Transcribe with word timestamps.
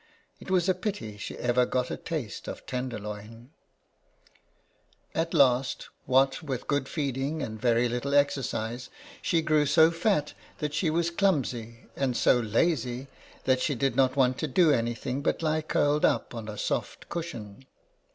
It 0.39 0.49
was 0.49 0.67
a 0.67 0.73
pity 0.73 1.15
she 1.17 1.37
ever 1.37 1.63
got 1.63 1.91
a 1.91 1.95
taste 1.95 2.47
of 2.47 2.65
tenderloin!" 2.65 3.51
At 5.21 5.31
last, 5.35 5.89
what 6.07 6.41
with 6.41 6.65
good 6.65 6.89
feeding 6.89 7.43
and 7.43 7.61
very 7.61 7.87
little 7.87 8.15
exercise, 8.15 8.89
she 9.21 9.43
grew 9.43 9.67
so 9.67 9.91
fat 9.91 10.33
that 10.57 10.73
she 10.73 10.89
was 10.89 11.11
clumsy, 11.11 11.85
and 11.95 12.17
so 12.17 12.39
lazy 12.39 13.09
that 13.43 13.61
she 13.61 13.75
did 13.75 13.93
1 13.93 13.93
8 13.93 13.93
INTRODUCTION. 13.93 13.97
not 13.97 14.15
want 14.17 14.37
to 14.39 14.47
do 14.47 14.71
any 14.71 14.95
thing 14.95 15.21
but 15.21 15.43
lie 15.43 15.61
curled 15.61 16.03
up 16.03 16.33
on 16.33 16.47
a 16.47 16.57
soft 16.57 17.07
cushion. 17.07 17.67